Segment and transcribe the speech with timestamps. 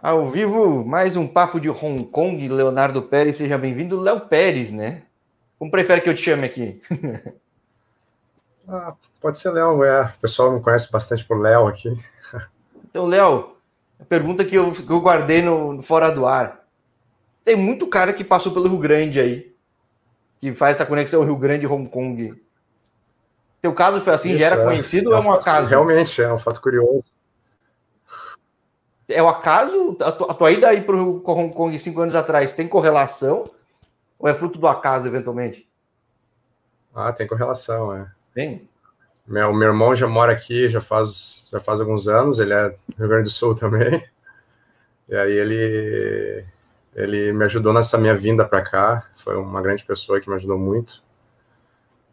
[0.00, 3.98] Ao vivo, mais um papo de Hong Kong, Leonardo Pérez, seja bem-vindo.
[3.98, 5.02] Léo Pérez, né?
[5.58, 6.80] Como prefere que eu te chame aqui?
[8.68, 10.02] ah, pode ser Léo, é.
[10.16, 11.98] O pessoal me conhece bastante por Léo aqui.
[12.88, 13.56] Então, Léo,
[13.98, 16.64] a pergunta que eu, que eu guardei no, no, Fora do Ar.
[17.44, 19.52] Tem muito cara que passou pelo Rio Grande aí,
[20.40, 22.40] que faz essa conexão Rio Grande e Hong Kong.
[23.60, 24.64] Teu caso foi assim, Isso, já era é.
[24.64, 25.70] conhecido é ou é um acaso?
[25.70, 27.17] Realmente, é um fato curioso.
[29.08, 29.96] É o acaso?
[30.00, 33.44] A tua, a tua ida aí para o Hong Kong cinco anos atrás tem correlação?
[34.18, 35.68] Ou é fruto do acaso, eventualmente?
[36.94, 38.10] Ah, tem correlação, é.
[38.34, 38.68] Tem?
[39.26, 42.96] Meu, meu irmão já mora aqui, já faz, já faz alguns anos, ele é do
[42.98, 44.04] Rio Grande do Sul também.
[45.08, 46.44] E aí ele,
[46.94, 50.58] ele me ajudou nessa minha vinda para cá, foi uma grande pessoa que me ajudou
[50.58, 51.02] muito.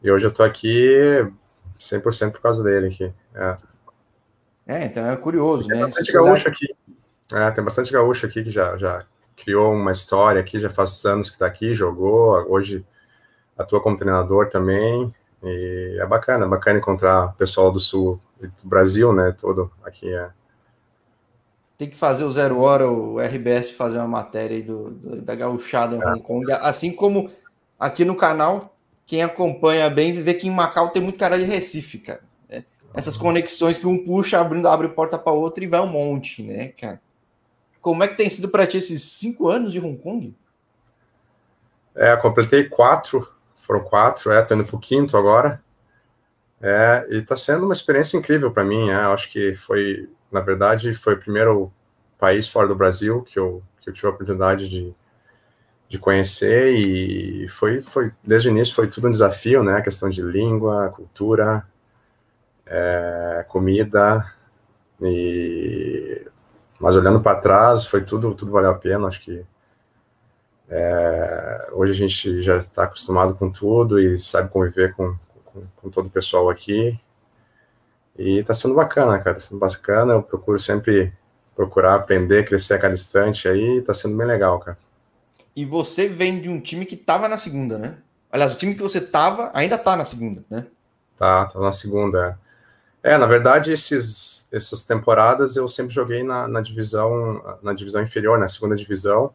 [0.02, 1.28] E hoje eu estou aqui
[1.80, 3.14] 100% por causa dele aqui.
[3.34, 3.56] É.
[4.68, 5.86] é, então é curioso, tem né?
[5.86, 6.75] Bastante gaúcho aqui.
[7.32, 11.30] É, tem bastante gaúcho aqui que já, já criou uma história aqui, já faz anos
[11.30, 12.86] que está aqui, jogou, hoje
[13.58, 15.14] atua como treinador também.
[15.44, 19.36] E é bacana, é bacana encontrar pessoal do sul do Brasil, né?
[19.40, 20.30] Todo aqui é.
[21.78, 25.36] Tem que fazer o zero hora, o RBS fazer uma matéria aí do, do da
[25.36, 26.06] gauchada em é.
[26.08, 27.30] Hong Kong, assim como
[27.80, 32.00] aqui no canal, quem acompanha bem vê que em Macau tem muito cara de Recife,
[32.00, 32.22] cara.
[32.50, 32.64] Né?
[32.94, 36.70] Essas conexões que um puxa, abrindo, abre porta para outro e vai um monte, né,
[36.70, 37.02] cara?
[37.86, 40.36] Como é que tem sido para ti esses cinco anos de Hong Kong?
[41.94, 45.62] É, completei quatro, foram quatro, é, tô indo pro quinto agora.
[46.60, 50.96] É, e tá sendo uma experiência incrível para mim, é, acho que foi, na verdade,
[50.96, 51.72] foi o primeiro
[52.18, 54.92] país fora do Brasil que eu, que eu tive a oportunidade de,
[55.88, 60.10] de conhecer e foi, foi, desde o início foi tudo um desafio, né, a questão
[60.10, 61.68] de língua, cultura,
[62.66, 64.26] é, comida,
[65.00, 66.25] e
[66.80, 69.08] mas olhando para trás, foi tudo, tudo valeu a pena.
[69.08, 69.46] Acho que
[70.70, 75.90] é, hoje a gente já está acostumado com tudo e sabe conviver com, com, com
[75.90, 77.00] todo o pessoal aqui.
[78.18, 79.38] E está sendo bacana, cara.
[79.38, 80.14] Está sendo bacana.
[80.14, 81.14] Eu procuro sempre
[81.56, 83.78] procurar aprender, crescer a cada instante aí.
[83.78, 84.78] Está sendo bem legal, cara.
[85.56, 87.98] E você vem de um time que estava na segunda, né?
[88.30, 90.68] Aliás, o time que você estava ainda está na segunda, né?
[91.18, 92.38] Tá, tá na segunda.
[93.06, 98.40] É, na verdade, esses, essas temporadas eu sempre joguei na, na divisão na divisão inferior,
[98.40, 99.32] na segunda divisão.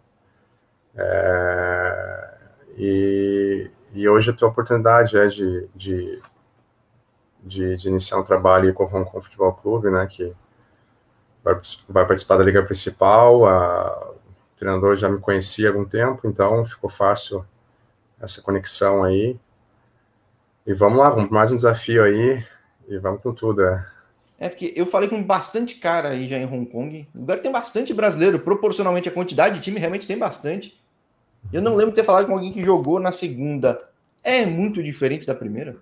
[0.97, 2.34] É,
[2.76, 6.20] e, e, hoje eu tenho a oportunidade é, de, de,
[7.44, 10.34] de, de, iniciar um trabalho com o Hong Kong Futebol Clube, né, que
[11.44, 11.54] vai,
[11.88, 13.47] vai participar da liga principal.
[13.47, 17.47] A, o treinador já me conhecia há algum tempo, então ficou fácil
[18.20, 19.38] essa conexão aí.
[20.66, 22.44] E vamos lá, vamos mais um desafio aí.
[22.91, 23.87] E vamos com tudo, é.
[24.39, 27.06] É porque eu falei com bastante cara aí já em Hong Kong.
[27.15, 30.81] O lugar tem bastante brasileiro, proporcionalmente a quantidade de time realmente tem bastante.
[31.53, 33.78] Eu não lembro de ter falado com alguém que jogou na segunda.
[34.25, 35.77] É muito diferente da primeira?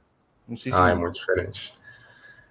[0.46, 0.78] Não sei se.
[0.78, 1.72] Ah, é muito diferente.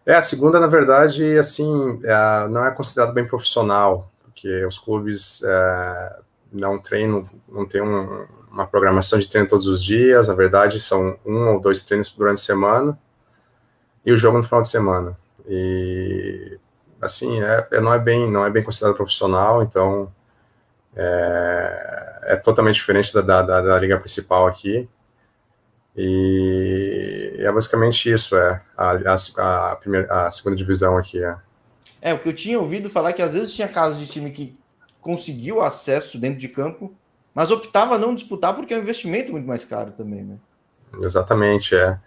[0.06, 5.44] É, a segunda, na verdade, assim, é, não é considerado bem profissional, porque os clubes
[5.44, 6.20] é,
[6.52, 11.20] não treinam, não tem um, uma programação de treino todos os dias, na verdade, são
[11.26, 12.98] um ou dois treinos durante a semana
[14.08, 15.18] e o jogo no final de semana.
[15.46, 16.58] E
[17.02, 20.10] assim, é, é, não é bem não é bem considerado profissional, então
[20.96, 24.88] é, é totalmente diferente da, da, da, liga principal aqui.
[25.94, 31.22] E é basicamente isso, é a, a, a, primeira, a segunda divisão aqui.
[31.22, 31.36] É.
[32.02, 34.32] é, o que eu tinha ouvido falar é que às vezes tinha casos de time
[34.32, 34.58] que
[35.02, 36.96] conseguiu acesso dentro de campo,
[37.34, 40.38] mas optava não disputar porque é um investimento muito mais caro também, né?
[41.04, 42.00] Exatamente, é.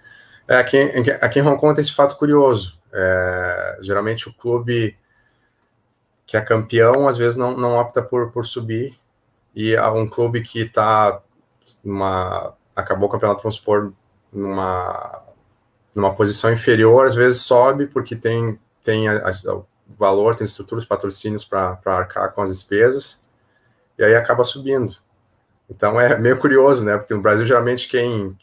[0.50, 0.78] É, aqui,
[1.20, 2.76] aqui em Hong Kong tem esse fato curioso.
[2.92, 4.98] É, geralmente o clube
[6.26, 8.98] que é campeão, às vezes não, não opta por, por subir,
[9.54, 11.20] e um clube que está
[11.84, 12.54] numa.
[12.74, 13.92] acabou o campeonato, vamos supor,
[14.32, 15.22] numa,
[15.94, 20.84] numa posição inferior, às vezes sobe porque tem, tem a, a, o valor, tem estruturas,
[20.84, 23.22] patrocínios para arcar com as despesas,
[23.96, 24.96] e aí acaba subindo.
[25.68, 26.96] Então é meio curioso, né?
[26.98, 28.36] Porque no Brasil, geralmente, quem.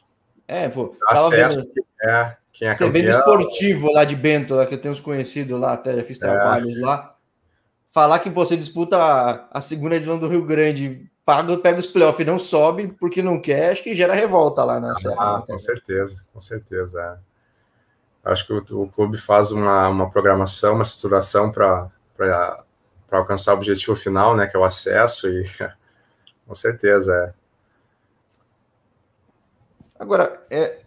[0.48, 0.96] É, pô.
[1.08, 4.82] Acesso, vendo é, quem é Você vê no esportivo lá de Bento, lá que eu
[4.82, 6.26] tenho uns conhecidos lá, até já fiz é.
[6.26, 6.82] trabalhos é.
[6.82, 7.16] lá.
[7.92, 12.26] Falar que você disputa a, a, segunda divisão do Rio Grande, paga, pega os playoffs
[12.26, 15.38] e não sobe porque não quer, acho que gera revolta lá na ah, Serra.
[15.40, 17.02] Né, com certeza, com certeza.
[17.02, 18.32] É.
[18.32, 21.90] Acho que o, o, clube faz uma, uma programação, uma estruturação para
[23.12, 25.44] alcançar o objetivo final, né, que é o acesso, e
[26.46, 27.47] com certeza é.
[30.00, 30.80] Agora, é,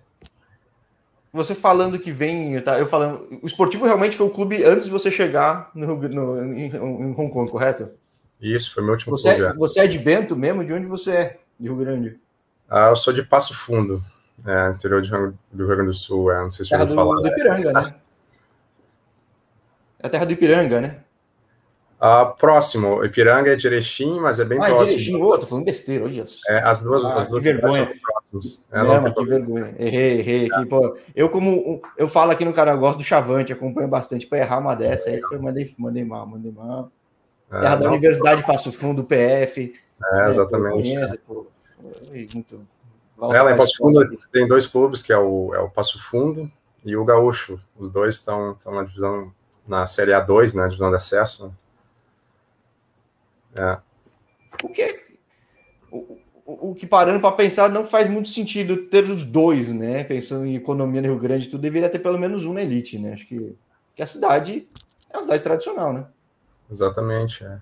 [1.32, 2.78] você falando que vem, tá?
[2.78, 6.66] Eu falando, o esportivo realmente foi o clube antes de você chegar no, no em,
[6.66, 7.88] em, Hong Kong, correto?
[8.40, 9.50] Isso, foi meu último você clube.
[9.50, 10.64] É, você é de Bento mesmo?
[10.64, 11.38] De onde você é?
[11.58, 12.18] De Rio Grande?
[12.68, 14.02] Ah, eu sou de Passo Fundo,
[14.44, 16.32] é, interior do Rio Grande do Sul.
[16.32, 17.20] É, não sei se terra do, falar.
[17.20, 17.94] do Ipiranga, né?
[20.02, 21.00] É a terra do Ipiranga, né?
[22.00, 24.98] Uh, próximo, Ipiranga é de Erechim, mas é bem ah, próximo.
[24.98, 27.52] Erechim, oh, tô falando besteira, olha É, as duas, ah, as duas que
[28.70, 29.74] É, não, não que vergonha.
[29.78, 30.48] Errei, errei.
[30.50, 30.54] É.
[30.54, 34.26] Aqui, pô, eu, como eu falo aqui no canal, eu gosto do Chavante, acompanho bastante.
[34.26, 36.92] Para errar uma dessa aí, eu mandei, mandei mal, mandei mal.
[37.50, 39.74] É, terra da Universidade Passo Fundo, PF.
[40.12, 40.94] É, exatamente.
[40.94, 41.46] Conhece, pô,
[42.34, 42.66] muito...
[43.34, 44.18] Ela em Passo Fundo aqui.
[44.32, 46.50] tem dois clubes, que é o, é o Passo Fundo
[46.84, 47.60] e o Gaúcho.
[47.76, 49.32] Os dois estão na divisão,
[49.66, 51.52] na Série A2, né, divisão de acesso.
[53.54, 53.78] É.
[54.62, 55.09] O que
[56.70, 60.04] o, que parando para pensar não faz muito sentido ter os dois, né?
[60.04, 63.12] Pensando em economia no Rio Grande, tu deveria ter pelo menos um na elite, né?
[63.12, 63.56] Acho que,
[63.94, 64.66] que a cidade
[65.10, 66.06] é uma cidade tradicional, né?
[66.70, 67.58] Exatamente, é.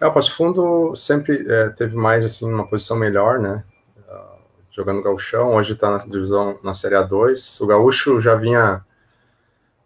[0.00, 3.64] É, o Passo Fundo sempre é, teve mais, assim, uma posição melhor, né?
[4.08, 4.38] Uh,
[4.70, 7.60] jogando gauchão, hoje está na divisão, na Série A2.
[7.60, 8.84] O gaúcho já vinha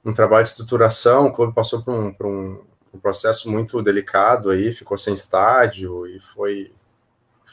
[0.05, 2.61] um trabalho de estruturação, o clube passou por um, por um
[2.93, 6.73] um processo muito delicado aí, ficou sem estádio e foi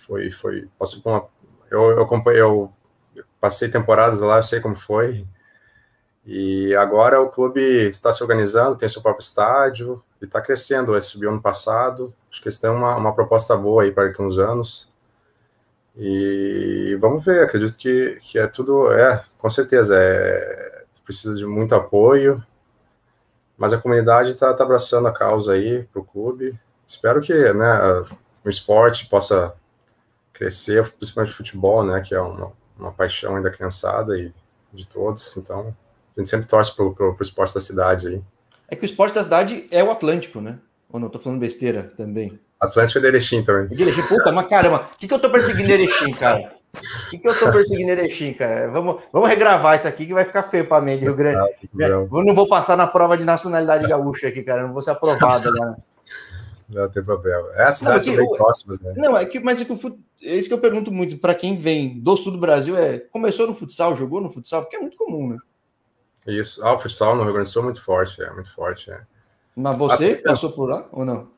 [0.09, 1.27] foi foi passou por uma
[1.71, 2.73] eu eu, acompanhei, eu
[3.39, 5.25] passei temporadas lá, sei como foi.
[6.25, 10.91] E agora o clube está se organizando, tem seu próprio estádio e está crescendo.
[10.94, 12.13] Vai subir ano passado.
[12.31, 14.91] Acho que eles têm uma, uma proposta boa aí para daqui uns anos.
[15.97, 18.91] E vamos ver, acredito que, que é tudo.
[18.91, 22.44] É, com certeza, é, precisa de muito apoio
[23.59, 26.57] mas a comunidade está tá abraçando a causa aí para o clube.
[26.88, 28.05] Espero que né,
[28.44, 29.53] o esporte possa
[30.39, 34.31] crescer, principalmente futebol, né, que é uma, uma paixão da criançada e
[34.74, 35.36] de todos.
[35.36, 35.75] Então,
[36.15, 38.21] a gente sempre torce para o esporte da cidade aí.
[38.69, 40.57] É que o esporte da cidade é o Atlântico, né?
[40.89, 42.39] Ou não, estou falando besteira também.
[42.57, 43.68] Atlântico é de Erechim também.
[43.68, 46.53] De Erechim, puta, mas caramba, o que, que eu tô perseguindo Erechim, cara?
[46.74, 48.69] O que, que eu tô perseguindo Erechim, cara?
[48.69, 51.39] Vamos, vamos regravar isso aqui que vai ficar feio para mim de Rio Grande.
[51.39, 54.63] Ah, eu não vou passar na prova de nacionalidade gaúcha aqui, cara.
[54.63, 55.75] Não vou ser aprovado né?
[56.69, 57.50] Não tem problema.
[57.54, 58.94] É, as cidades são bem próximas, né?
[58.95, 61.57] Não, é que, mas é, que o, é isso que eu pergunto muito para quem
[61.57, 64.98] vem do sul do Brasil: é começou no futsal, jogou no futsal, porque é muito
[64.98, 65.38] comum, né?
[66.27, 66.63] Isso.
[66.63, 68.92] Ah, o futsal no Rio Grande do Sul é muito forte, é muito forte.
[68.92, 69.01] É.
[69.56, 71.30] Mas você ah, passou por lá ou não?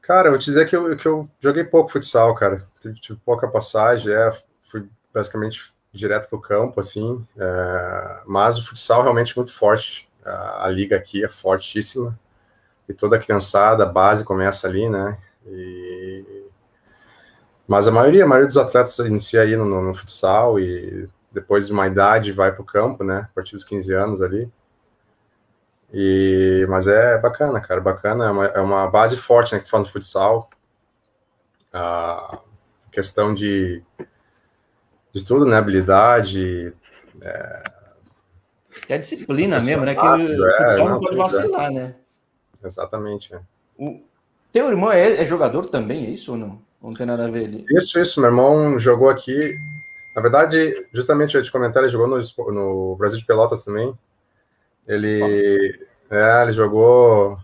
[0.00, 2.66] Cara, eu vou te dizer que eu, que eu joguei pouco futsal, cara.
[2.80, 4.32] Tive, tive pouca passagem, é,
[4.62, 7.24] fui basicamente direto para o campo, assim.
[7.36, 10.08] É, mas o futsal realmente é muito forte.
[10.24, 12.18] A, a, liga aqui é fortíssima.
[12.88, 15.18] E toda a criançada, a base começa ali, né?
[15.46, 16.44] E...
[17.66, 21.66] Mas a maioria, a maioria dos atletas inicia aí no, no, no futsal e depois
[21.66, 23.26] de uma idade vai para o campo, né?
[23.30, 24.50] A partir dos 15 anos ali.
[25.92, 28.26] E, mas é bacana, cara, bacana.
[28.26, 30.48] É uma, é uma base forte, né, que tu fala no futsal.
[31.72, 32.38] A
[32.90, 33.82] questão de,
[35.12, 36.72] de tudo, né, habilidade.
[37.20, 37.62] É,
[38.88, 39.94] é disciplina mesmo, né?
[39.94, 41.94] Que o é, futsal não, não pode vacilar, né?
[42.64, 43.34] Exatamente.
[43.34, 43.40] É.
[43.78, 44.00] O,
[44.52, 46.60] teu irmão é, é, jogador também, é isso ou não?
[46.82, 47.66] Não tem nada a ver ali.
[47.70, 48.20] Isso, isso.
[48.20, 49.54] Meu irmão jogou aqui.
[50.14, 53.96] Na verdade, justamente eu te comentar, ele jogou no, no Brasil de Pelotas também.
[54.86, 55.78] Ele,
[56.10, 57.38] é, ele jogou.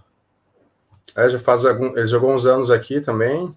[1.17, 3.57] É, já faz algum, ele jogou uns anos aqui também.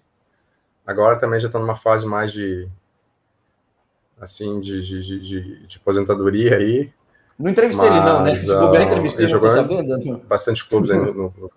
[0.86, 2.68] Agora também já está numa fase mais de
[4.20, 6.92] assim de, de, de, de aposentadoria aí.
[7.38, 8.34] Não entrevistei ele, não, né?
[8.34, 10.18] Se bobear, entrevistei, ele jogou sabendo.
[10.26, 11.50] Bastante clubes aí no, no,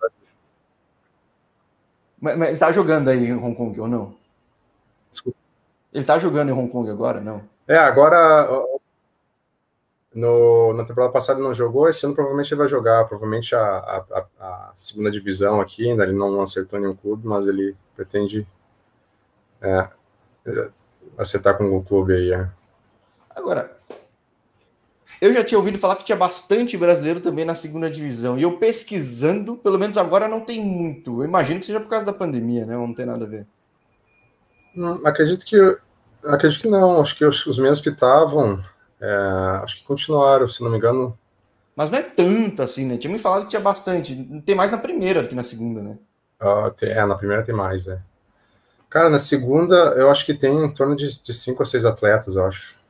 [2.20, 4.14] mas, mas, ele tá jogando aí em Hong Kong ou não?
[5.10, 5.36] Desculpa.
[5.92, 7.42] Ele tá jogando em Hong Kong agora, não?
[7.66, 8.48] É, agora
[10.14, 14.26] no, na temporada passada não jogou, esse ano provavelmente ele vai jogar, provavelmente a, a,
[14.38, 18.46] a segunda divisão aqui, ainda ele não acertou nenhum clube, mas ele pretende
[19.60, 19.88] é,
[21.16, 22.32] acertar com o clube aí.
[22.32, 22.48] É.
[23.30, 23.76] Agora,
[25.22, 28.58] eu já tinha ouvido falar que tinha bastante brasileiro também na segunda divisão, e eu
[28.58, 31.22] pesquisando, pelo menos agora não tem muito.
[31.22, 32.74] Eu imagino que seja por causa da pandemia, né?
[32.74, 33.46] Não tem nada a ver.
[34.74, 35.56] Não, acredito que
[36.24, 38.64] acredito que não, acho que os, os menos que estavam
[39.00, 41.16] é, acho que continuaram, se não me engano.
[41.76, 42.96] Mas não é tanto assim, né?
[42.96, 44.42] Tinha me falado que tinha bastante.
[44.44, 45.98] Tem mais na primeira do que na segunda, né?
[46.42, 48.02] Uh, tem, é, na primeira tem mais, é.
[48.90, 52.34] Cara, na segunda eu acho que tem em torno de, de cinco ou seis atletas,
[52.34, 52.81] eu acho.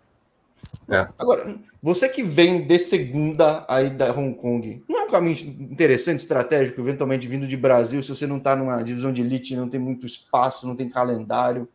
[0.88, 1.08] É.
[1.18, 6.20] Agora, você que vem de segunda aí da Hong Kong, não é um caminho interessante,
[6.20, 9.80] estratégico, eventualmente vindo de Brasil, se você não está numa divisão de elite, não tem
[9.80, 11.68] muito espaço, não tem calendário.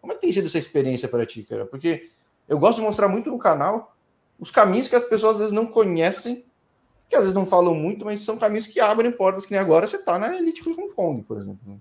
[0.00, 1.64] Como é que tem sido essa experiência para ti, cara?
[1.66, 2.10] Porque
[2.48, 3.94] eu gosto de mostrar muito no canal
[4.38, 6.44] os caminhos que as pessoas às vezes não conhecem,
[7.08, 9.86] que às vezes não falam muito, mas são caminhos que abrem portas, que nem agora
[9.86, 11.60] você está na Elite Hong Kong, por exemplo.
[11.66, 11.76] Né?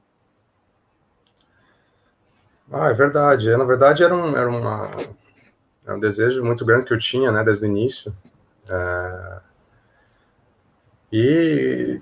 [2.72, 3.50] Ah, é verdade.
[3.50, 4.92] É, na verdade, era um, era uma,
[5.86, 8.16] era um desejo muito grande que eu tinha, né, desde o início.
[8.70, 9.42] É...
[11.12, 12.02] E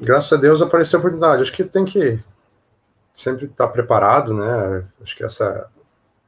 [0.00, 1.42] graças a Deus apareceu a oportunidade.
[1.42, 2.22] Acho que tem que
[3.12, 4.84] sempre estar preparado, né?
[5.02, 5.70] Acho que essa,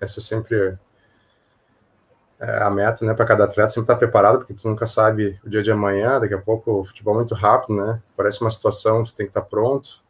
[0.00, 0.78] essa sempre
[2.38, 5.49] é a meta, né, para cada atleta sempre estar preparado, porque tu nunca sabe o
[5.49, 8.00] dia de amanhã, daqui a pouco o futebol é muito rápido, né?
[8.16, 10.05] Parece uma situação tu tem que estar pronto.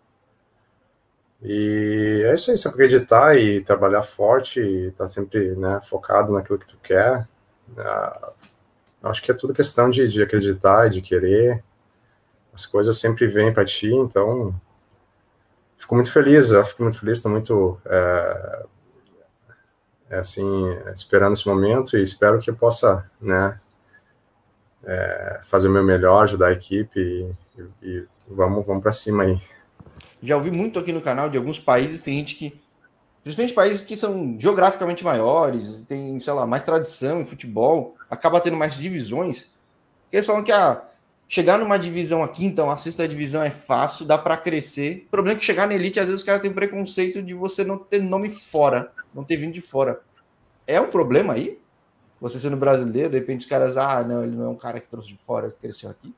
[1.42, 6.66] E é isso aí, sempre acreditar e trabalhar forte estar sempre, né, focado naquilo que
[6.66, 7.28] tu quer.
[7.76, 8.32] Ah,
[9.04, 11.62] acho que é tudo questão de, de acreditar e de querer.
[12.52, 14.58] As coisas sempre vêm para ti, então
[15.76, 18.66] fico muito feliz, eu fico muito feliz, estou muito é,
[20.10, 20.46] é, assim,
[20.94, 23.60] esperando esse momento e espero que eu possa, né,
[24.84, 29.40] é, fazer o meu melhor, ajudar a equipe e, e vamos, vamos para cima aí.
[30.22, 32.60] Já ouvi muito aqui no canal de alguns países, tem gente que,
[33.22, 38.56] principalmente países que são geograficamente maiores, tem, sei lá, mais tradição em futebol, acaba tendo
[38.56, 39.48] mais divisões,
[40.12, 40.82] eles falam que a, ah,
[41.28, 45.04] chegar numa divisão aqui, então, a sexta divisão é fácil, dá para crescer.
[45.08, 47.64] O problema é que chegar na elite, às vezes os caras têm preconceito de você
[47.64, 50.00] não ter nome fora não ter vindo de fora.
[50.66, 51.58] É um problema aí?
[52.20, 54.88] Você sendo brasileiro, de repente os caras, ah, não, ele não é um cara que
[54.88, 56.14] trouxe de fora, que cresceu aqui.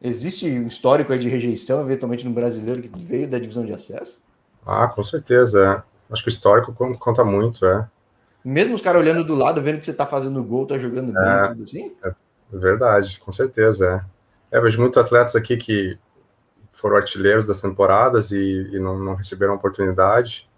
[0.00, 4.18] Existe um histórico aí de rejeição, eventualmente, no brasileiro que veio da divisão de acesso?
[4.64, 6.12] Ah, com certeza, é.
[6.12, 7.88] Acho que o histórico conta muito, é.
[8.44, 11.22] Mesmo os caras olhando do lado, vendo que você tá fazendo gol, tá jogando bem,
[11.22, 11.96] é, tudo assim?
[12.02, 12.12] É
[12.50, 14.06] verdade, com certeza,
[14.50, 14.56] é.
[14.56, 14.60] é.
[14.60, 15.98] vejo muitos atletas aqui que
[16.70, 20.48] foram artilheiros das temporadas e, e não, não receberam oportunidade.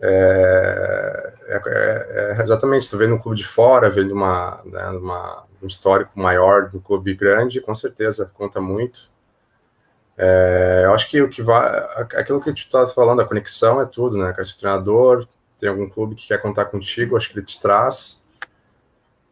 [0.00, 5.44] É, é, é, é exatamente, tu vendo um clube de fora, vendo uma, né, uma,
[5.64, 9.10] um histórico maior do clube grande, com certeza conta muito.
[10.16, 11.66] É, eu acho que o que vai,
[12.16, 14.32] aquilo que tu está falando, a conexão é tudo, né?
[14.44, 15.26] Se o treinador
[15.58, 18.22] tem algum clube que quer contar contigo, acho que ele te traz.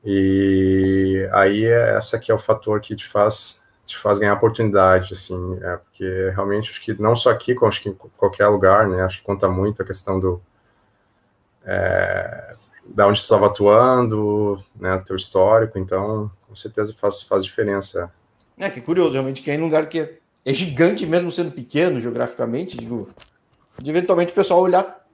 [0.04, 5.12] E aí é, essa aqui é o fator que te faz te faz ganhar oportunidade,
[5.12, 9.02] assim, é, porque realmente acho que não só aqui, acho que em qualquer lugar, né?
[9.02, 10.40] Acho que conta muito a questão do
[11.64, 12.56] é,
[12.94, 18.12] da onde tu estava atuando, né, teu histórico, então com certeza faz, faz diferença.
[18.58, 21.50] É, que curioso, realmente, que é em um lugar que é, é gigante, mesmo sendo
[21.50, 23.08] pequeno geograficamente, digo,
[23.80, 25.04] de eventualmente o pessoal olhar,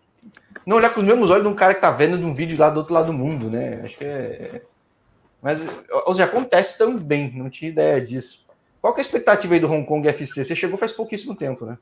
[0.66, 2.58] não olhar com os mesmos olhos de um cara que tá vendo de um vídeo
[2.58, 3.80] lá do outro lado do mundo, né?
[3.84, 4.62] Acho que é.
[5.40, 5.60] Mas,
[6.04, 8.44] ou seja, acontece também, não tinha ideia disso.
[8.80, 10.44] Qual que é a expectativa aí do Hong Kong FC?
[10.44, 11.78] Você chegou faz pouquíssimo tempo, né?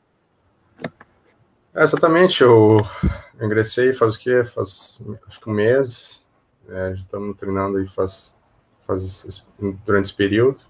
[1.77, 2.79] É, exatamente, eu
[3.39, 4.43] ingressei faz o quê?
[4.45, 6.27] Faz acho que um mês.
[6.69, 8.35] É, já estamos treinando aí faz,
[8.87, 9.47] faz
[9.85, 10.61] durante esse período.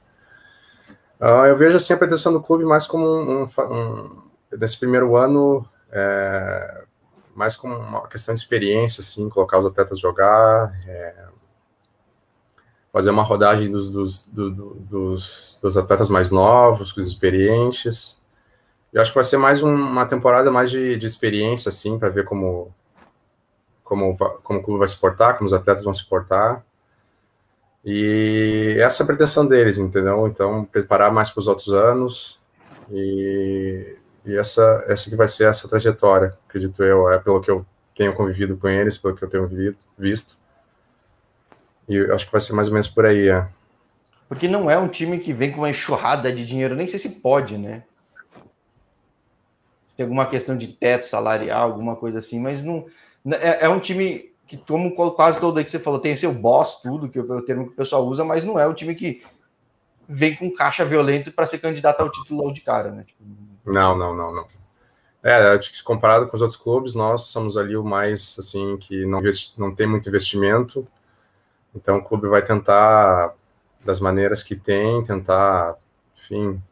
[1.21, 5.17] Uh, eu vejo assim a pretensão do clube mais como um, um, um nesse primeiro
[5.17, 6.85] ano é,
[7.35, 11.27] mais como uma questão de experiência, assim, colocar os atletas jogar, é,
[12.93, 18.21] fazer uma rodagem dos, dos, do, dos, dos atletas mais novos, dos experientes,
[18.97, 22.09] eu acho que vai ser mais um, uma temporada mais de, de experiência, assim, para
[22.09, 22.75] ver como,
[23.85, 26.65] como, como o clube vai se portar, como os atletas vão se portar.
[27.85, 30.26] E essa é a pretensão deles, entendeu?
[30.26, 32.41] Então, preparar mais para os outros anos.
[32.91, 37.67] E, e, essa, essa que vai ser essa trajetória, acredito eu, é pelo que eu
[37.95, 40.38] tenho convivido com eles, pelo que eu tenho visto.
[41.87, 43.47] E acho que vai ser mais ou menos por aí, é.
[44.26, 47.21] Porque não é um time que vem com uma enxurrada de dinheiro, nem sei se
[47.21, 47.83] pode, né?
[49.97, 52.87] Tem alguma questão de teto salarial, alguma coisa assim, mas não
[53.35, 56.81] é, é um time que, como quase todo aí que você falou, tem seu boss,
[56.81, 59.25] tudo, que é o termo que o pessoal usa, mas não é um time que
[60.09, 63.05] vem com caixa violento para ser candidato ao título de cara, né?
[63.05, 63.25] Tipo,
[63.65, 64.47] não, não, não, não.
[65.23, 69.05] É, acho que comparado com os outros clubes, nós somos ali o mais, assim, que
[69.05, 69.21] não,
[69.59, 70.87] não tem muito investimento,
[71.75, 73.35] então o clube vai tentar,
[73.85, 75.75] das maneiras que tem, tentar,
[76.17, 76.62] enfim,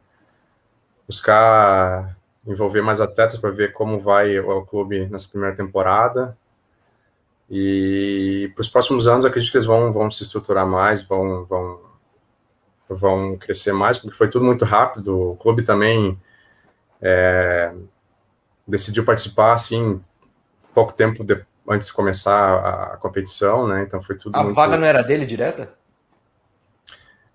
[1.05, 2.14] buscar
[2.45, 6.37] envolver mais atletas para ver como vai o, o, clube nessa primeira temporada.
[7.49, 11.79] E para os próximos anos, acredito que eles vão, vão se estruturar mais, vão, vão,
[12.89, 15.31] vão crescer mais, porque foi tudo muito rápido.
[15.31, 16.19] O clube também
[17.01, 17.73] é,
[18.67, 20.01] decidiu participar, assim,
[20.73, 23.83] pouco tempo de, antes de começar a, a, competição, né?
[23.83, 24.35] Então foi tudo.
[24.35, 24.55] A muito...
[24.55, 25.73] vaga não era dele direta?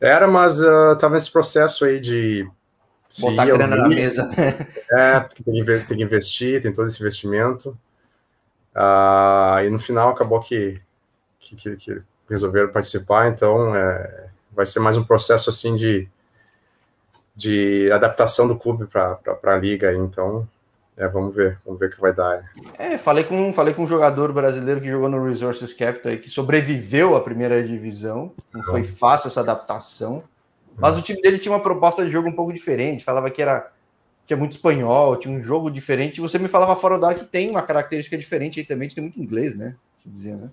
[0.01, 2.49] Era, mas estava uh, nesse processo aí de
[3.19, 4.31] Botar Sim, grana na mesa.
[4.93, 7.79] É, tem que, tem que investir, tem todo esse investimento.
[8.75, 10.81] Ah, e no final acabou que,
[11.39, 16.09] que, que resolveram participar, então é, vai ser mais um processo assim de,
[17.35, 19.93] de adaptação do clube para a liga.
[19.95, 20.49] Então,
[20.97, 22.45] é, vamos ver, vamos ver o que vai dar.
[22.79, 27.17] É, falei com, falei com um jogador brasileiro que jogou no Resources Capital que sobreviveu
[27.17, 28.33] à primeira divisão.
[28.53, 30.23] Não foi fácil essa adaptação.
[30.81, 33.05] Mas o time dele tinha uma proposta de jogo um pouco diferente.
[33.05, 33.71] Falava que era
[34.27, 36.19] tinha muito espanhol, tinha um jogo diferente.
[36.19, 39.03] E você me falava fora do ar que tem uma característica diferente aí também, tem
[39.03, 39.77] muito inglês, né?
[39.97, 40.51] Se dizia, né?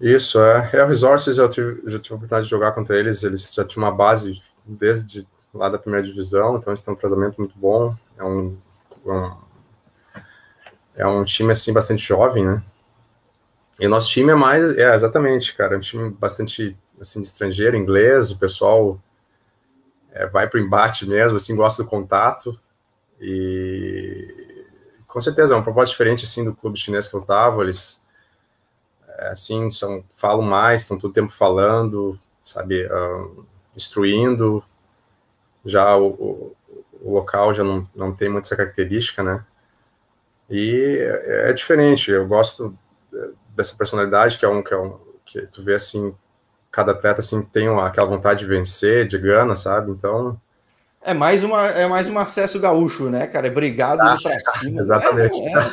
[0.00, 0.70] Isso, é.
[0.72, 3.22] É o Resources, eu tive, já tive a oportunidade de jogar contra eles.
[3.22, 7.38] Eles já tinham uma base desde lá da primeira divisão, então eles têm um casamento
[7.38, 7.94] muito bom.
[8.18, 8.56] É um,
[9.04, 9.36] um,
[10.94, 12.62] é um time, assim, bastante jovem, né?
[13.78, 17.26] E o nosso time é mais, é, exatamente, cara, é um time bastante, assim, de
[17.26, 19.00] estrangeiro, inglês, o pessoal
[20.10, 22.58] é, vai para o embate mesmo, assim, gosta do contato,
[23.20, 24.64] e
[25.06, 28.04] com certeza é uma proposta diferente, assim, do clube chinês que eu estava, eles,
[29.08, 33.46] é, assim, são, falam mais, estão todo tempo falando, sabe, uh,
[33.76, 34.62] instruindo,
[35.64, 36.56] já o, o,
[37.00, 39.44] o, local já não, não tem muita essa característica, né?
[40.50, 42.10] E é, é diferente.
[42.10, 42.76] Eu gosto
[43.56, 46.14] dessa personalidade que é um que é um que tu vê assim
[46.74, 49.92] cada atleta assim tem aquela vontade de vencer, de gana, sabe?
[49.92, 50.36] Então
[51.00, 53.46] é mais uma é mais um acesso gaúcho, né, cara?
[53.46, 54.80] É brigado ah, para cima.
[54.82, 55.38] Exatamente.
[55.40, 55.70] É, é.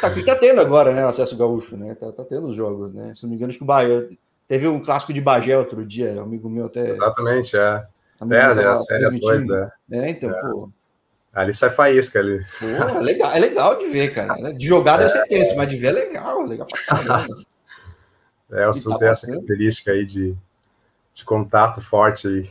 [0.00, 1.94] Tá, tá tendo agora, né, o acesso gaúcho, né?
[1.94, 3.12] Tá, tá tendo os jogos, né?
[3.14, 4.08] Se não me engano, acho que o Bahia
[4.46, 6.90] teve um clássico de Bagé outro dia, um amigo meu até.
[6.90, 7.86] Exatamente, é.
[8.30, 9.70] É, é a série dois, é.
[9.92, 10.40] É, então, é.
[10.40, 10.70] pô.
[11.32, 12.42] Ali sai faísca ali.
[12.58, 14.52] Pô, é legal, é legal de ver, cara.
[14.52, 17.36] De jogar deve ser tenso, mas de ver é legal, legal pra caramba.
[18.50, 20.34] É, o Sul tá tem essa característica aí de,
[21.14, 22.50] de contato forte aí.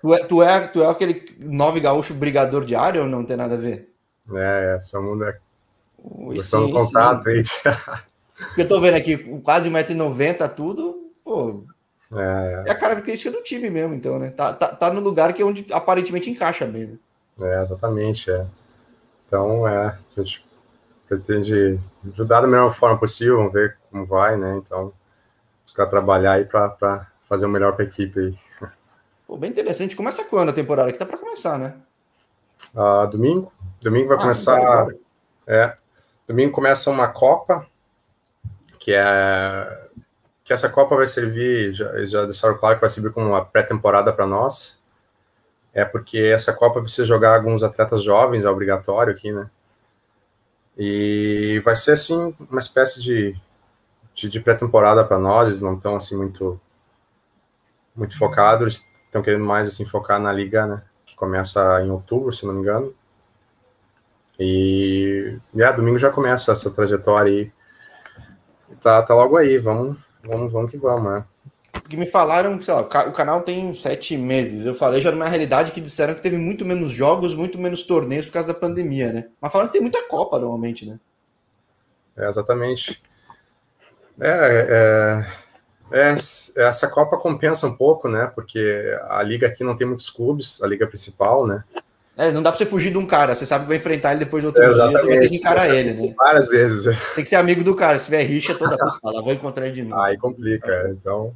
[0.00, 3.36] Tu é, tu, é, tu é aquele nove gaúcho brigador de área ou não tem
[3.36, 3.90] nada a ver?
[4.32, 5.38] É, é só mundo é.
[6.40, 7.42] Sim, contato aí.
[8.58, 11.64] Eu tô vendo aqui, quase 1,90m, tudo, pô,
[12.12, 14.30] é, é a característica do time mesmo, então, né?
[14.30, 16.98] Tá, tá, tá no lugar que é onde aparentemente encaixa bem.
[17.38, 17.56] Né?
[17.56, 18.30] É, exatamente.
[18.30, 18.46] É.
[19.26, 20.44] Então, é, a gente
[21.08, 21.80] pretende
[22.12, 24.56] ajudar da melhor forma possível, vamos ver como vai, né?
[24.56, 24.92] Então,
[25.64, 28.38] buscar trabalhar aí para fazer o melhor para a equipe aí.
[29.26, 29.96] Pô, bem interessante.
[29.96, 30.92] Começa quando a temporada?
[30.92, 31.74] Que tá para começar, né?
[32.74, 33.52] Ah, domingo.
[33.80, 34.88] Domingo vai ah, começar.
[35.46, 35.74] É,
[36.26, 37.66] domingo começa uma Copa,
[38.78, 39.84] que é
[40.44, 44.12] que essa Copa vai servir, já, já deixaram claro que vai servir como uma pré-temporada
[44.12, 44.78] para nós,
[45.72, 49.48] é porque essa Copa precisa jogar alguns atletas jovens, é obrigatório aqui, né?
[50.76, 53.34] E vai ser, assim, uma espécie de,
[54.14, 56.60] de, de pré-temporada para nós, eles não estão, assim, muito,
[57.94, 60.82] muito focados, estão querendo mais, assim, focar na Liga, né?
[61.04, 62.94] Que começa em outubro, se não me engano.
[64.38, 67.52] E, é, domingo já começa essa trajetória aí.
[68.80, 69.96] Tá, tá logo aí, vamos
[70.26, 71.24] Vamos, vamos que vamos, né?
[71.72, 74.64] Porque me falaram sei lá, o canal tem sete meses.
[74.64, 78.24] Eu falei já numa realidade que disseram que teve muito menos jogos, muito menos torneios
[78.26, 79.28] por causa da pandemia, né?
[79.40, 80.98] Mas falaram que tem muita Copa normalmente, né?
[82.16, 83.02] É, exatamente.
[84.20, 85.26] É,
[85.90, 86.16] é, é,
[86.56, 88.30] essa Copa compensa um pouco, né?
[88.34, 91.64] Porque a liga aqui não tem muitos clubes, a liga principal, né?
[92.16, 94.24] É, não dá pra você fugir de um cara, você sabe que vai enfrentar ele
[94.24, 96.14] depois de outro dia, você vai ter que encarar ele, né?
[96.16, 96.84] Várias vezes.
[97.14, 99.82] Tem que ser amigo do cara, se tiver rixa toda lá, vou encontrar ele de
[99.82, 100.00] novo.
[100.00, 101.34] Aí complica, então.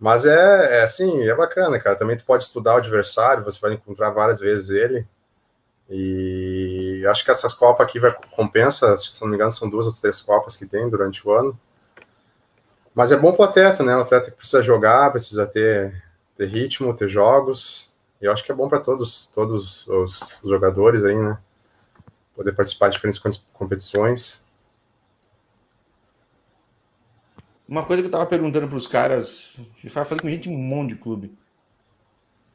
[0.00, 1.94] Mas é, é assim, é bacana, cara.
[1.94, 5.06] Também tu pode estudar o adversário, você vai encontrar várias vezes ele.
[5.88, 6.51] E
[7.06, 10.20] acho que essas Copas aqui vai compensa, se não me engano, são duas ou três
[10.20, 11.58] Copas que tem durante o ano.
[12.94, 13.96] Mas é bom pro atleta, né?
[13.96, 16.04] O atleta que precisa jogar, precisa ter,
[16.36, 17.90] ter ritmo, ter jogos.
[18.20, 21.38] E eu acho que é bom para todos, todos os, jogadores aí, né?
[22.36, 23.20] Poder participar de diferentes
[23.52, 24.42] competições.
[27.66, 30.96] Uma coisa que eu tava perguntando para os caras, falei com gente um monte de
[30.96, 31.34] clube.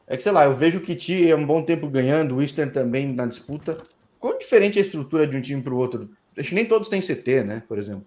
[0.06, 2.72] É que, sei lá, eu vejo o Kiti é um bom tempo ganhando, o Eastern
[2.72, 3.76] também na disputa.
[4.20, 6.10] Quão diferente é a estrutura de um time para o outro?
[6.38, 7.64] Acho que nem todos têm CT, né?
[7.68, 8.06] Por exemplo.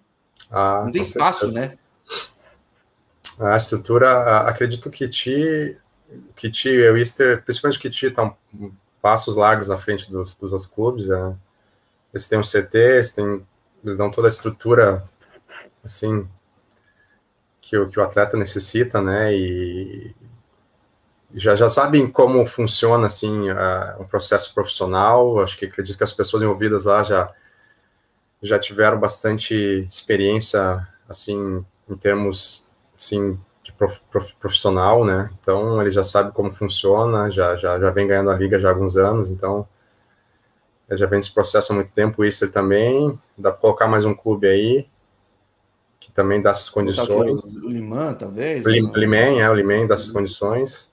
[0.49, 1.59] Ah, Não tem espaço, certeza.
[1.59, 1.77] né?
[3.39, 5.77] A estrutura, acredito que o Kiti
[6.35, 8.35] Kiti e o Easter, principalmente o Kiti, estão
[9.01, 11.09] passos largos à frente dos, dos outros clubes.
[11.09, 11.33] É.
[12.13, 13.45] Eles têm um CT, eles, têm,
[13.83, 15.07] eles dão toda a estrutura,
[15.83, 16.27] assim,
[17.61, 19.33] que o, que o atleta necessita, né?
[19.33, 20.13] E
[21.33, 25.41] já, já sabem como funciona, assim, o um processo profissional.
[25.41, 27.31] Acho que acredito que as pessoas envolvidas lá já,
[28.41, 29.53] já tiveram bastante
[29.87, 32.65] experiência, assim, em termos,
[32.97, 33.39] assim,
[33.81, 35.31] prof, prof, profissional, né?
[35.39, 38.71] Então ele já sabe como funciona, já, já, já vem ganhando a liga já há
[38.71, 39.67] alguns anos, então
[40.91, 44.13] já vem nesse processo há muito tempo, o Easter também, dá para colocar mais um
[44.13, 44.87] clube aí,
[45.99, 47.55] que também dá essas condições.
[47.55, 48.63] O Liman, talvez?
[48.65, 50.15] O Liman, é, o Liman dá essas uhum.
[50.15, 50.90] condições.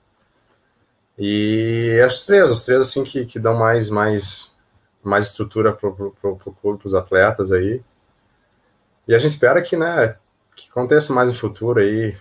[1.19, 4.57] E as três, os três assim que, que dão mais, mais,
[5.03, 7.83] mais estrutura para o clube, para os atletas aí.
[9.05, 10.15] E a gente espera que, né,
[10.55, 12.17] que aconteça mais no futuro aí,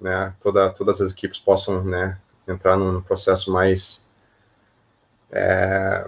[0.00, 4.06] né, toda, todas as equipes possam, né, entrar num processo mais
[5.30, 6.06] é,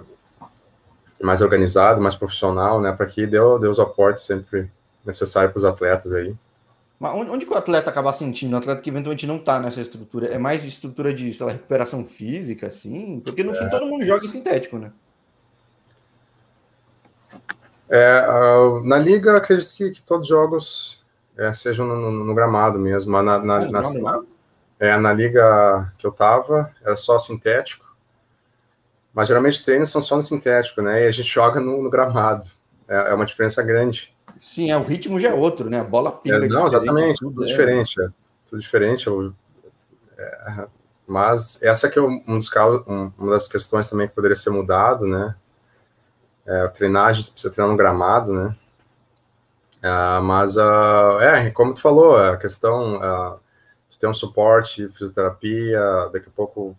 [1.22, 4.70] mais organizado, mais profissional, né, para que dê, dê os aportes sempre
[5.04, 6.34] necessários para os atletas aí.
[6.98, 8.54] Mas onde, que o atleta acaba sentindo?
[8.54, 12.04] O atleta que eventualmente não está nessa estrutura, é mais estrutura de, sei lá, recuperação
[12.04, 13.20] física, assim?
[13.20, 13.58] Porque no é.
[13.58, 14.92] fim todo mundo joga em sintético, né?
[17.88, 18.26] É,
[18.84, 21.04] na liga, acredito que, que todos os jogos
[21.36, 23.10] é, sejam no, no, no, gramado mesmo.
[23.10, 24.22] Na, na, ah, na, na,
[24.78, 27.84] é, na liga que eu tava, era só sintético.
[29.12, 31.04] Mas geralmente os treinos são só no sintético, né?
[31.04, 32.44] E a gente joga no, no gramado.
[32.88, 34.13] É, é, uma diferença grande.
[34.44, 35.80] Sim, é, o ritmo já é outro, né?
[35.80, 36.44] A bola pinga.
[36.44, 37.46] É, não, exatamente, tudo, é.
[37.46, 37.98] diferente.
[37.98, 38.08] É,
[38.46, 39.06] tudo diferente.
[39.06, 39.32] Eu,
[40.18, 40.66] é,
[41.06, 44.50] mas essa que é um dos casos, um, uma das questões também que poderia ser
[44.50, 45.34] mudado, né?
[46.46, 48.54] É, a gente precisa treinar no gramado, né?
[49.78, 53.40] Uh, mas, uh, é, como tu falou, a questão uh,
[53.88, 55.80] de ter um suporte, fisioterapia,
[56.12, 56.76] daqui a pouco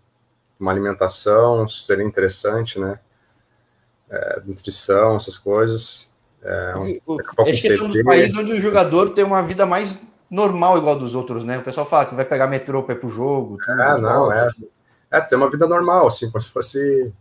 [0.60, 3.00] uma alimentação seria interessante, né?
[4.08, 6.14] É, nutrição, essas coisas.
[6.46, 9.98] É, um, é um dos países onde o jogador tem uma vida mais
[10.30, 11.58] normal igual dos outros, né?
[11.58, 13.58] O pessoal fala que vai pegar metrô para ir pro jogo.
[13.58, 14.52] Tudo, é, não, é.
[15.10, 17.12] É, tem uma vida normal, assim, como se fosse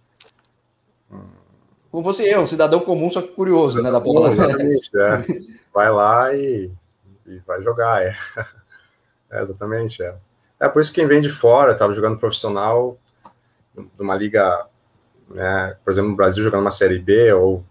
[1.90, 3.88] como fosse eu, um cidadão comum, só que curioso, né?
[3.88, 4.32] Da bola.
[4.32, 5.24] Exatamente, é.
[5.72, 6.70] Vai lá e,
[7.26, 8.16] e vai jogar, é.
[9.30, 9.40] é.
[9.40, 10.14] Exatamente, é.
[10.60, 12.98] É por isso que quem vem de fora, estava jogando profissional,
[13.98, 14.66] numa liga,
[15.30, 17.64] né, por exemplo, no Brasil, jogando uma Série B ou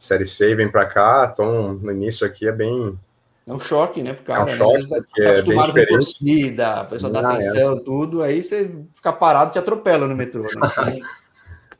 [0.00, 2.98] Série C, vem para cá, então no início aqui é bem.
[3.46, 4.14] É um choque, né?
[4.14, 4.56] Porque, é um né?
[4.56, 7.80] choque, tá, porque tá acostumado é com torcida, a pessoa dá atenção, é.
[7.80, 11.00] tudo, aí você fica parado te atropela no metrô, né?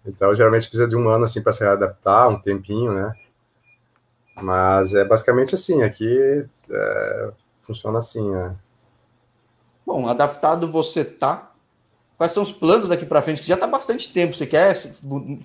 [0.07, 3.13] Então, geralmente precisa de um ano assim para se adaptar, um tempinho, né?
[4.35, 8.35] Mas é basicamente assim, aqui é, funciona assim.
[8.35, 8.53] É.
[9.87, 11.50] Bom, adaptado você tá.
[12.21, 13.41] Quais são os planos daqui para frente?
[13.41, 14.35] Que já está bastante tempo.
[14.35, 14.77] Você quer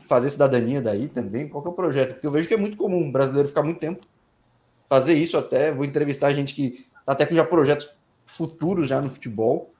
[0.09, 1.47] fazer cidadania daí também?
[1.47, 2.15] Qual é o projeto?
[2.15, 4.05] Porque eu vejo que é muito comum um brasileiro ficar muito tempo
[4.89, 5.71] fazer isso até.
[5.71, 7.89] Vou entrevistar gente que tá até com já projetos
[8.25, 9.73] futuros já no futebol.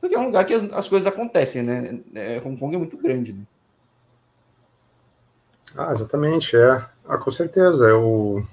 [0.00, 2.00] Porque é um lugar que as, as coisas acontecem, né?
[2.12, 3.44] É, Hong Kong é muito grande, né?
[5.76, 6.84] Ah, exatamente, é.
[7.06, 7.84] Ah, com certeza.
[7.84, 8.44] Eu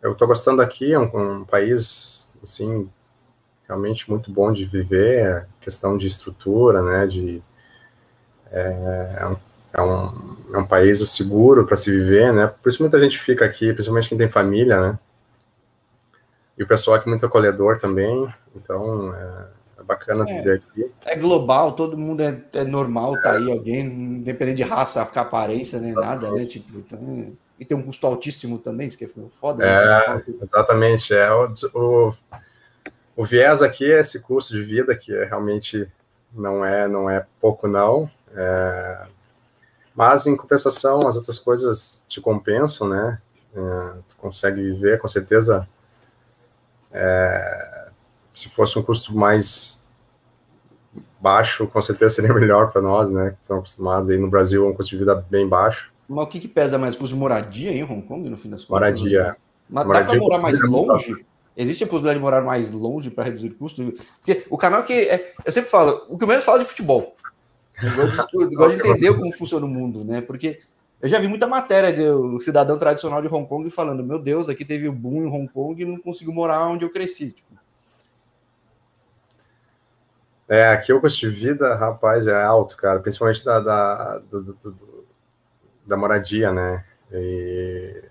[0.00, 2.88] eu estou gostando aqui, é um, um, país assim
[3.72, 7.06] realmente muito bom de viver, é questão de estrutura, né?
[7.06, 7.42] De
[8.50, 9.36] é, é, um,
[9.72, 12.52] é um, é um país seguro para se viver, né?
[12.62, 14.98] Por isso muita gente fica aqui, principalmente quem tem família, né?
[16.58, 19.46] E o pessoal aqui é muito acolhedor também, então é,
[19.80, 20.92] é bacana é, viver aqui.
[21.06, 25.92] É global, todo mundo é, é normal, tá aí alguém, independente de raça, aparência, nem
[25.92, 26.44] nada, né?
[26.44, 29.64] Tipo, então, e tem um custo altíssimo também, isso que é foda.
[29.64, 29.72] Né?
[29.72, 31.14] É, exatamente.
[31.14, 32.12] É, o, o,
[33.16, 35.90] o viés aqui é esse custo de vida que é, realmente
[36.32, 38.10] não é, não é pouco, não.
[38.34, 39.06] É,
[39.94, 43.20] mas, em compensação, as outras coisas te compensam, né?
[43.54, 45.68] É, tu consegue viver, com certeza.
[46.90, 47.90] É,
[48.34, 49.84] se fosse um custo mais
[51.20, 53.30] baixo, com certeza seria melhor para nós, né?
[53.30, 55.92] Que estamos acostumados aí no Brasil, um custo de vida bem baixo.
[56.08, 56.96] Mas o que, que pesa mais?
[56.96, 58.80] Custo de moradia em Hong Kong, no fim das contas?
[59.00, 59.36] Moradia.
[59.68, 61.26] Mas moradia dá para morar mais longe?
[61.56, 63.94] Existe a possibilidade de morar mais longe para reduzir o custo?
[64.18, 64.92] Porque o canal que.
[64.92, 67.14] É, eu sempre falo, o que eu menos falo é de futebol.
[67.82, 70.20] Eu gosto de entender como funciona o mundo, né?
[70.20, 70.60] Porque
[71.00, 74.64] eu já vi muita matéria do cidadão tradicional de Hong Kong falando: Meu Deus, aqui
[74.64, 77.32] teve o boom em Hong Kong e não consigo morar onde eu cresci.
[77.32, 77.52] Tipo,
[80.48, 84.52] é, aqui o custo de vida, rapaz, é alto, cara, principalmente da, da, do, do,
[84.52, 85.06] do,
[85.86, 86.84] da moradia, né?
[87.10, 88.02] E,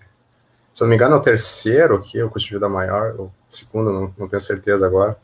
[0.74, 3.92] se não me engano, é o terceiro aqui, o custo de vida maior, o segundo,
[3.92, 5.18] não, não tenho certeza agora.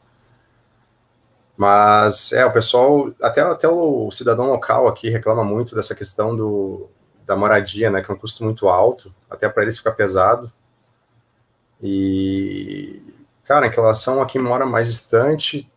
[1.55, 6.89] Mas, é, o pessoal, até, até o cidadão local aqui reclama muito dessa questão do,
[7.25, 10.51] da moradia, né, que é um custo muito alto, até para eles ficar pesado.
[11.81, 13.01] E,
[13.43, 15.69] cara, em relação a quem mora mais distante,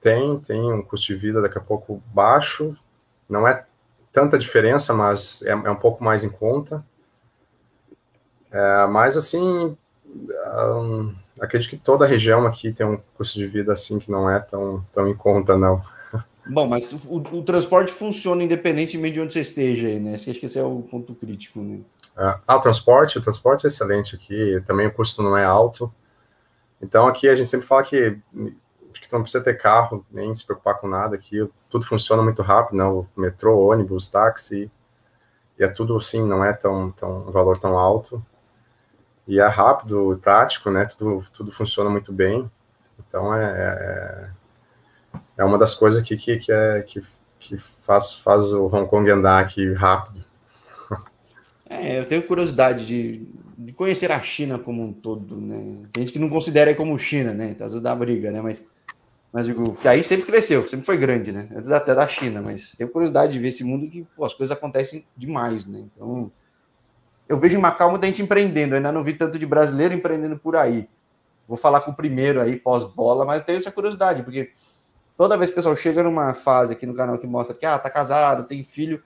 [0.00, 2.74] tem, tem um custo de vida daqui a pouco baixo,
[3.28, 3.66] não é
[4.12, 6.84] tanta diferença, mas é, é um pouco mais em conta.
[8.50, 13.72] É, mas assim, um, acredito que toda a região aqui tem um custo de vida
[13.72, 15.82] assim que não é tão, tão em conta, não.
[16.46, 20.14] Bom, mas o, o transporte funciona independentemente de onde você esteja aí, né?
[20.14, 21.80] Acho que esse é o ponto crítico, né?
[22.16, 25.92] É, ah, o transporte, o transporte é excelente aqui, também o custo não é alto.
[26.82, 28.18] Então aqui a gente sempre fala que
[28.90, 32.42] acho que não precisa ter carro, nem se preocupar com nada aqui, tudo funciona muito
[32.42, 32.84] rápido, né?
[32.84, 34.70] O metrô, ônibus, táxi,
[35.58, 38.24] e é tudo assim, não é tão, tão um valor tão alto.
[39.26, 40.84] E é rápido e prático, né?
[40.86, 42.50] Tudo, tudo funciona muito bem.
[42.98, 47.02] Então é, é, é uma das coisas que, que, que, é, que,
[47.38, 50.24] que faz, faz o Hong Kong andar aqui rápido.
[51.68, 55.86] É, eu tenho curiosidade de, de conhecer a China como um todo, né?
[55.92, 57.50] Tem gente que não considera como China, né?
[57.50, 58.40] Então às vezes dá briga, né?
[58.40, 58.64] Mas
[59.32, 61.48] mas digo, que aí sempre cresceu, sempre foi grande, né?
[61.54, 64.56] Antes até da China, mas tenho curiosidade de ver esse mundo que pô, as coisas
[64.56, 65.84] acontecem demais, né?
[65.94, 66.32] Então,
[67.30, 70.56] eu vejo em Macau muita gente empreendendo, ainda não vi tanto de brasileiro empreendendo por
[70.56, 70.88] aí.
[71.46, 74.50] Vou falar com o primeiro aí, pós-bola, mas tenho essa curiosidade, porque
[75.16, 77.78] toda vez que o pessoal chega numa fase aqui no canal que mostra que, ah,
[77.78, 79.00] tá casado, tem filho,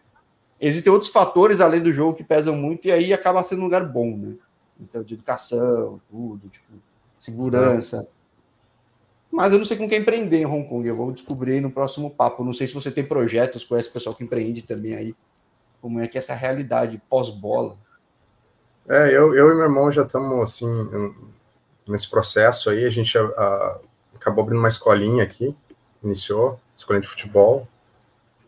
[0.58, 3.84] existem outros fatores além do jogo que pesam muito e aí acaba sendo um lugar
[3.84, 4.34] bom, né?
[4.80, 6.72] Então, de educação, tudo, tipo,
[7.18, 8.08] segurança.
[9.30, 10.88] Mas eu não sei com quem empreender em Hong Kong.
[10.88, 12.42] Eu vou descobrir no próximo papo.
[12.42, 15.14] Não sei se você tem projetos, conhece pessoal que empreende também aí.
[15.82, 17.76] Como é que é essa realidade pós-bola?
[18.88, 20.68] É, eu, eu e meu irmão já estamos assim
[21.86, 22.84] nesse processo aí.
[22.84, 23.80] A gente a,
[24.14, 25.54] acabou abrindo uma escolinha aqui,
[26.02, 27.66] iniciou, escolinha de futebol.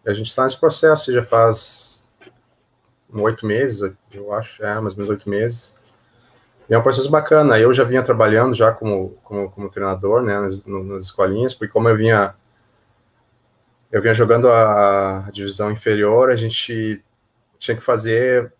[0.04, 2.04] E a gente está nesse processo já faz
[3.12, 5.76] oito meses, eu acho, é, mais ou menos oito meses.
[6.68, 7.58] E é um processo bacana.
[7.58, 11.88] Eu já vinha trabalhando já como, como, como treinador, né, nas, nas escolinhas, porque como
[11.88, 12.34] eu vinha
[13.90, 17.02] eu vinha jogando a divisão inferior, a gente
[17.58, 18.52] tinha que fazer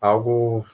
[0.00, 0.66] algo.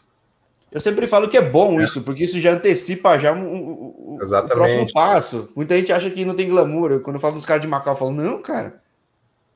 [0.70, 1.84] Eu sempre falo que é bom é.
[1.84, 5.48] isso, porque isso já antecipa já um, um, o próximo passo.
[5.56, 7.00] Muita gente acha que não tem glamour.
[7.00, 8.80] Quando eu falo com os caras de Macau, eu falo, não, cara,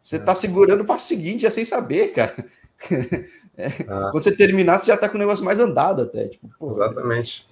[0.01, 0.19] você é.
[0.19, 2.45] tá segurando o passo seguinte já sem saber, cara.
[3.59, 4.09] É, ah.
[4.11, 6.29] Quando você terminar, você já tá com o negócio mais andado até.
[6.29, 7.47] Tipo, pô, Exatamente.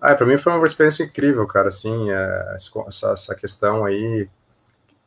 [0.00, 4.28] Ah, para mim foi uma experiência incrível, cara, assim, é, essa, essa questão aí,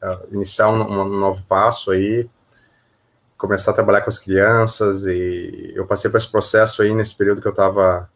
[0.01, 2.29] é, iniciar um, um, novo passo aí,
[3.41, 7.41] começar a trabalhar com as crianças e eu passei por esse processo aí nesse período
[7.41, 8.07] que eu tava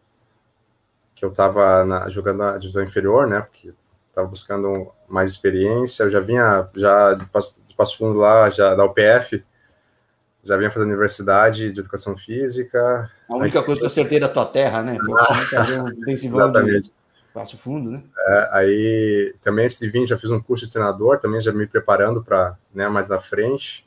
[1.16, 3.74] que eu tava na, jogando na divisão inferior, né, porque
[4.14, 8.76] tava buscando mais experiência, eu já vinha já de Passo, de Passo Fundo lá, já
[8.76, 9.44] da UPF,
[10.44, 13.10] já vinha fazendo universidade de educação física.
[13.28, 14.98] A única coisa que eu acertei da tua terra, né?
[16.08, 16.94] Exatamente.
[17.34, 18.04] Passo fundo, né?
[18.28, 21.66] É, aí também antes de vir já fiz um curso de treinador, também já me
[21.66, 23.86] preparando para né, mais na frente.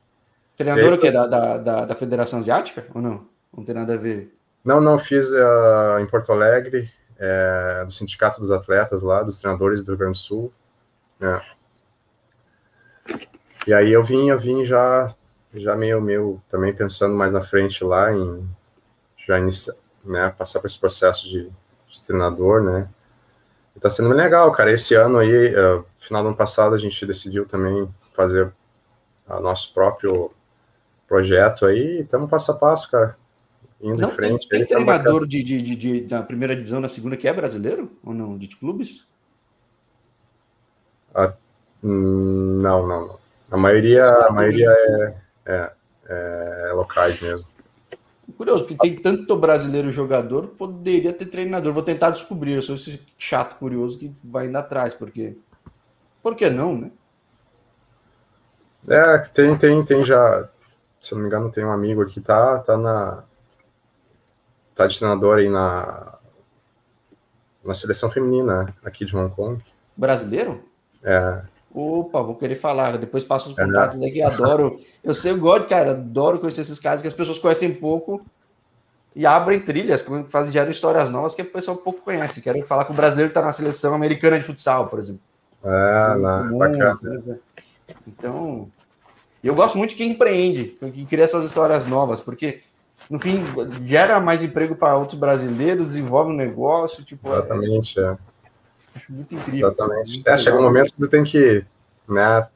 [0.58, 1.10] Treinador o quê?
[1.12, 3.28] Da, da, da, Federação Asiática ou não?
[3.56, 4.36] Não tem nada a ver.
[4.64, 9.84] Não, não, fiz uh, em Porto Alegre, é, do Sindicato dos Atletas lá, dos treinadores
[9.84, 10.52] do Rio Grande do Sul.
[11.20, 11.40] É.
[13.68, 15.14] E aí eu vim, eu vim já
[15.54, 18.48] já meio, meio também pensando mais na frente lá em
[19.16, 21.50] já iniciar, né, passar por esse processo de,
[21.88, 22.88] de treinador, né,
[23.78, 27.06] e tá sendo legal, cara, esse ano aí, uh, final do ano passado, a gente
[27.06, 28.52] decidiu também fazer
[29.28, 30.32] o nosso próprio
[31.08, 33.16] projeto aí, estamos passo a passo, cara,
[33.80, 34.48] indo não, em frente.
[34.48, 37.90] Tem, tem tá treinador de, de, de, da primeira divisão na segunda que é brasileiro,
[38.04, 39.06] ou não, de clubes?
[41.14, 41.32] Ah,
[41.82, 43.18] hum, não, não, não.
[43.50, 45.14] A maioria, a maioria é,
[45.46, 45.72] é,
[46.06, 47.48] é, locais mesmo.
[48.36, 51.72] Curioso, porque tem tanto brasileiro jogador, poderia ter treinador.
[51.72, 52.52] Vou tentar descobrir.
[52.52, 55.38] Eu sou esse chato curioso que vai indo atrás, porque.
[56.22, 56.90] Por que não, né?
[58.86, 60.48] É, tem, tem, tem já.
[61.00, 63.24] Se não me engano, tem um amigo aqui, tá, tá na.
[64.74, 66.18] Tá de treinador aí na.
[67.64, 69.62] Na seleção feminina aqui de Hong Kong.
[69.96, 70.64] Brasileiro?
[71.02, 71.42] É.
[71.72, 72.96] Opa, vou querer falar.
[72.96, 74.80] Depois passo os é, contatos aí que adoro.
[75.04, 78.24] Eu sei, eu gosto, cara, adoro conhecer esses casos que as pessoas conhecem pouco
[79.14, 82.40] e abrem trilhas, fazem geram histórias novas que a pessoa pouco conhece.
[82.40, 85.20] Quero falar com o brasileiro que está na seleção americana de futsal, por exemplo.
[85.64, 86.98] É, lá, bacana.
[87.02, 87.36] Né?
[88.06, 88.70] Então,
[89.46, 92.62] eu gosto muito de quem empreende, quem cria essas histórias novas, porque
[93.08, 93.42] no fim
[93.86, 97.28] gera mais emprego para outros brasileiros, desenvolve um negócio, tipo.
[97.28, 98.16] É Exatamente, é.
[98.94, 99.68] Acho muito incrível.
[99.68, 100.12] Exatamente.
[100.14, 101.64] Muito é, chega um momento que tu tem que
[102.08, 102.48] né,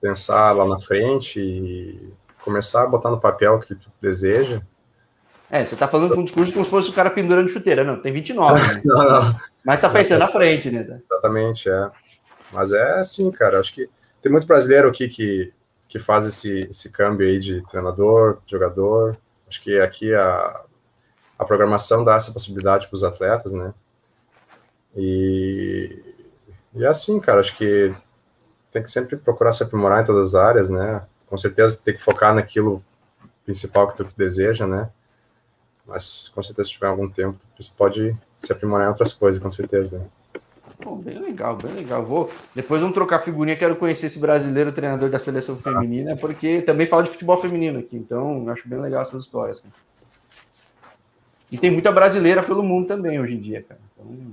[0.00, 4.62] pensar lá na frente e começar a botar no papel o que tu deseja.
[5.50, 7.84] É, você tá falando com um discurso como se fosse o cara pendurando chuteira.
[7.84, 8.80] Não, tem 29, né?
[8.86, 9.40] não, não.
[9.62, 11.00] Mas tá pensando na frente, né?
[11.10, 11.90] Exatamente, é.
[12.50, 13.88] Mas é assim, cara, acho que
[14.22, 15.52] tem muito brasileiro aqui que,
[15.92, 19.18] que faz esse, esse câmbio aí de treinador, jogador.
[19.46, 20.64] Acho que aqui a,
[21.38, 23.74] a programação dá essa possibilidade para os atletas, né?
[24.96, 26.02] E,
[26.74, 27.94] e é assim, cara, acho que
[28.70, 31.06] tem que sempre procurar se aprimorar em todas as áreas, né?
[31.26, 32.82] Com certeza tem que focar naquilo
[33.44, 34.90] principal que tu deseja, né?
[35.86, 39.50] Mas com certeza se tiver algum tempo, tu pode se aprimorar em outras coisas, com
[39.50, 40.10] certeza.
[40.82, 42.04] Pô, bem legal, bem legal.
[42.04, 43.56] Vou depois vamos trocar figurinha.
[43.56, 47.96] Quero conhecer esse brasileiro treinador da seleção feminina, porque também fala de futebol feminino aqui.
[47.96, 49.60] Então acho bem legal essas histórias.
[49.60, 49.74] Cara.
[51.50, 53.80] E tem muita brasileira pelo mundo também hoje em dia, cara.
[53.92, 54.32] Então,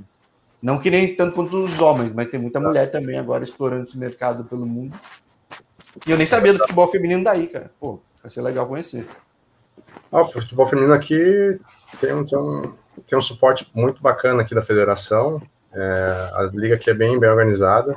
[0.62, 3.98] não que nem tanto quanto os homens, mas tem muita mulher também agora explorando esse
[3.98, 4.98] mercado pelo mundo.
[6.08, 7.72] E eu nem sabia do futebol feminino daí, cara.
[7.80, 9.06] Pô, vai ser legal conhecer.
[10.12, 11.60] Ah, o futebol feminino aqui
[12.00, 12.74] tem tem um,
[13.06, 15.42] tem um suporte muito bacana aqui da federação.
[15.74, 17.96] É, a liga aqui é bem, bem organizada.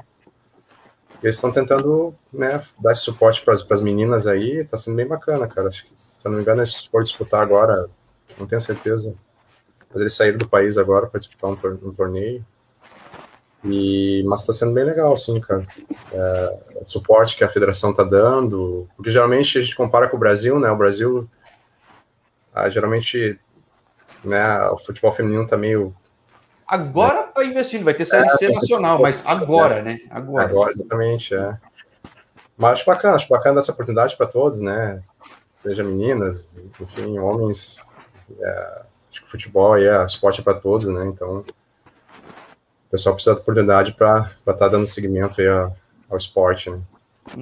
[1.22, 5.46] Eles estão tentando né, dar esse suporte para as meninas aí, tá sendo bem bacana,
[5.46, 5.68] cara.
[5.68, 7.88] Acho que, se não me engano, eles for disputar agora,
[8.38, 9.14] não tenho certeza,
[9.90, 12.44] mas eles saíram do país agora para disputar um, tor um, torneio.
[13.64, 15.64] E, mas está sendo bem legal, assim, cara.
[16.12, 20.20] É, o suporte que a federação está dando, porque geralmente a gente compara com o
[20.20, 20.68] Brasil, né?
[20.72, 21.30] O Brasil,
[22.52, 23.38] ah, geralmente,
[24.24, 25.94] né, o futebol feminino está meio
[26.72, 30.00] Agora está investindo, vai ter Série C é, nacional, mas agora, né?
[30.08, 30.46] Agora.
[30.46, 31.58] Agora, exatamente, é.
[32.56, 35.02] Mas acho bacana, acho bacana essa oportunidade para todos, né?
[35.62, 37.76] Seja meninas, enfim, homens.
[38.40, 41.04] É, acho que futebol é esporte para todos, né?
[41.08, 45.76] Então, o pessoal precisa de oportunidade para estar tá dando seguimento aí ao,
[46.08, 46.80] ao esporte, né?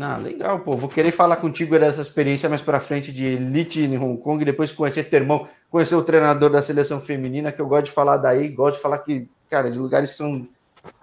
[0.00, 0.76] Ah, legal, pô.
[0.76, 4.72] Vou querer falar contigo dessa experiência mais para frente de elite em Hong Kong, depois
[4.72, 8.48] conhecer teu irmão, conhecer o treinador da seleção feminina, que eu gosto de falar daí,
[8.48, 10.48] gosto de falar que, cara, de lugares são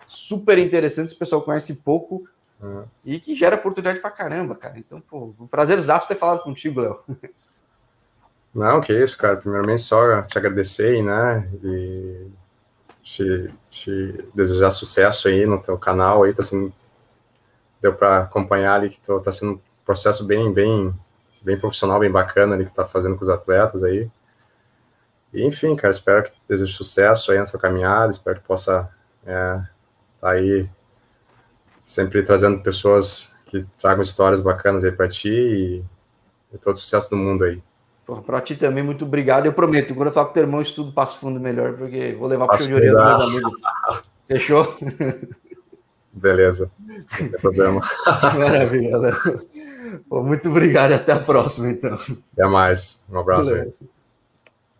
[0.07, 2.27] super interessantes, o pessoal conhece pouco
[2.61, 2.83] uhum.
[3.05, 4.77] e que gera oportunidade pra caramba, cara.
[4.77, 6.97] Então, pô, um prazerzaço ter falado contigo, Léo.
[8.53, 9.37] Não, que isso, cara.
[9.37, 11.47] Primeiramente, só te agradecer, né?
[11.63, 12.27] E
[13.03, 16.73] te, te desejar sucesso aí no teu canal aí, tá sendo
[17.81, 20.93] deu para acompanhar ali que tô, tá sendo um processo bem, bem,
[21.41, 24.09] bem profissional, bem bacana ali que tá fazendo com os atletas aí.
[25.33, 28.89] E, enfim, cara, espero que deseje sucesso aí nessa caminhada, espero que possa
[29.25, 29.61] é,
[30.21, 30.69] tá aí
[31.83, 35.83] sempre trazendo pessoas que tragam histórias bacanas aí para ti e,
[36.53, 37.61] e todo sucesso do mundo aí.
[38.25, 39.45] Para ti também, muito obrigado.
[39.45, 42.47] Eu prometo, quando eu falar com teu irmão, estudo passo fundo melhor, porque vou levar
[42.47, 43.59] para o orelha dos meus amigos.
[44.25, 44.77] Fechou?
[46.13, 47.81] Beleza, não tem problema.
[48.37, 48.97] Maravilha.
[50.09, 51.97] Pô, muito obrigado e até a próxima, então.
[52.33, 53.01] Até mais.
[53.09, 53.63] Um abraço Valeu.
[53.63, 53.87] aí.